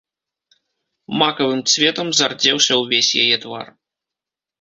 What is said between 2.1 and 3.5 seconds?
зардзеўся ўвесь яе